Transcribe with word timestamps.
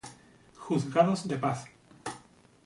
Juzgados 0.63 1.27
de 1.27 1.37
Paz. 1.37 1.67